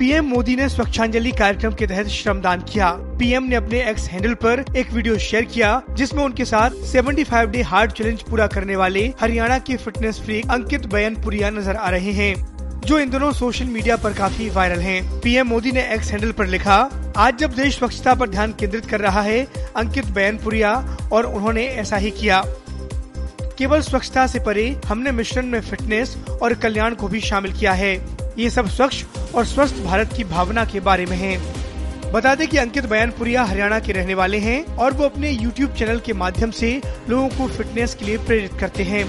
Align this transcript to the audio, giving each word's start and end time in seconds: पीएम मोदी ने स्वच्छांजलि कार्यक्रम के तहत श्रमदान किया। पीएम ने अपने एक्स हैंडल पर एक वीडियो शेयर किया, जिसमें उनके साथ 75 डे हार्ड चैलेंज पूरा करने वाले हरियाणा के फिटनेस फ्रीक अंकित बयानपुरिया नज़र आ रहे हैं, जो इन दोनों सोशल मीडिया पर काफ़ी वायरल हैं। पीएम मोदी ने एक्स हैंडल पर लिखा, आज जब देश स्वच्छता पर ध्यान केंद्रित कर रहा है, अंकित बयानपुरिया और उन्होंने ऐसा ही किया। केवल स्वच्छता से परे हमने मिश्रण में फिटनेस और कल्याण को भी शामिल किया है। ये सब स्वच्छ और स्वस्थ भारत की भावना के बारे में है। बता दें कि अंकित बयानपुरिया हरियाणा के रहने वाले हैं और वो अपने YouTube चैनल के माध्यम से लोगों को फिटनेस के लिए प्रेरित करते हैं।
पीएम 0.00 0.24
मोदी 0.24 0.54
ने 0.56 0.68
स्वच्छांजलि 0.68 1.30
कार्यक्रम 1.30 1.72
के 1.72 1.86
तहत 1.86 2.06
श्रमदान 2.08 2.60
किया। 2.62 2.86
पीएम 3.18 3.44
ने 3.44 3.56
अपने 3.56 3.80
एक्स 3.88 4.06
हैंडल 4.08 4.34
पर 4.34 4.64
एक 4.76 4.92
वीडियो 4.92 5.16
शेयर 5.18 5.44
किया, 5.44 5.82
जिसमें 5.90 6.22
उनके 6.24 6.44
साथ 6.44 6.70
75 6.84 7.46
डे 7.46 7.62
हार्ड 7.62 7.90
चैलेंज 7.92 8.22
पूरा 8.22 8.46
करने 8.46 8.76
वाले 8.76 9.02
हरियाणा 9.20 9.58
के 9.58 9.76
फिटनेस 9.76 10.20
फ्रीक 10.20 10.50
अंकित 10.50 10.86
बयानपुरिया 10.86 11.50
नज़र 11.50 11.76
आ 11.76 11.90
रहे 11.90 12.12
हैं, 12.12 12.34
जो 12.80 12.98
इन 12.98 13.10
दोनों 13.10 13.32
सोशल 13.32 13.64
मीडिया 13.64 13.96
पर 13.96 14.12
काफ़ी 14.12 14.48
वायरल 14.50 14.80
हैं। 14.80 15.20
पीएम 15.20 15.46
मोदी 15.46 15.72
ने 15.72 15.82
एक्स 15.94 16.10
हैंडल 16.12 16.32
पर 16.32 16.46
लिखा, 16.46 16.78
आज 17.16 17.36
जब 17.38 17.54
देश 17.54 17.78
स्वच्छता 17.78 18.14
पर 18.14 18.28
ध्यान 18.28 18.52
केंद्रित 18.52 18.86
कर 18.86 19.00
रहा 19.00 19.22
है, 19.22 19.44
अंकित 19.76 20.06
बयानपुरिया 20.10 20.72
और 21.12 21.26
उन्होंने 21.26 21.66
ऐसा 21.82 21.96
ही 21.96 22.10
किया। 22.10 22.42
केवल 23.58 23.80
स्वच्छता 23.80 24.26
से 24.26 24.38
परे 24.38 24.66
हमने 24.86 25.12
मिश्रण 25.12 25.46
में 25.46 25.60
फिटनेस 25.60 26.16
और 26.42 26.54
कल्याण 26.54 26.94
को 26.94 27.08
भी 27.08 27.20
शामिल 27.20 27.52
किया 27.52 27.72
है। 27.72 27.94
ये 28.38 28.50
सब 28.50 28.68
स्वच्छ 28.68 29.04
और 29.34 29.44
स्वस्थ 29.44 29.82
भारत 29.82 30.12
की 30.16 30.24
भावना 30.24 30.64
के 30.64 30.80
बारे 30.80 31.06
में 31.06 31.16
है। 31.16 31.36
बता 32.12 32.34
दें 32.34 32.48
कि 32.48 32.56
अंकित 32.56 32.86
बयानपुरिया 32.86 33.42
हरियाणा 33.42 33.78
के 33.80 33.92
रहने 33.92 34.14
वाले 34.14 34.38
हैं 34.38 34.64
और 34.76 34.92
वो 34.92 35.04
अपने 35.04 35.36
YouTube 35.36 35.74
चैनल 35.74 35.98
के 35.98 36.12
माध्यम 36.12 36.50
से 36.50 36.80
लोगों 37.08 37.28
को 37.28 37.48
फिटनेस 37.48 37.94
के 37.94 38.04
लिए 38.04 38.18
प्रेरित 38.18 38.52
करते 38.60 38.82
हैं। 38.82 39.04